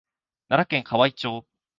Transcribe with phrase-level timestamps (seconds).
[0.49, 1.45] 奈良県河合町